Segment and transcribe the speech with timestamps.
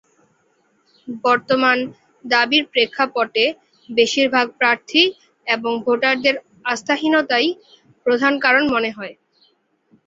[1.23, 1.77] বর্তমান
[2.25, 3.45] দাবির প্রেক্ষাপটে
[3.89, 5.03] বেশির ভাগ প্রার্থী
[5.47, 6.35] এবং ভোটারদের
[6.65, 7.47] আস্থাহীনতাই
[8.05, 9.13] প্রধান কারণ মনে হয়।